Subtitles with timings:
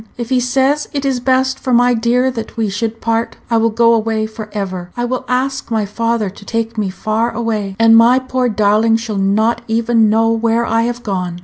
[0.17, 3.69] "If he says it is best for my dear that we should part, I will
[3.69, 4.89] go away for ever.
[4.97, 9.19] I will ask my father to take me far away, and my poor darling shall
[9.19, 11.39] not even know where I have gone.